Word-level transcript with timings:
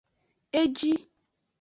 Eji. 0.61 0.91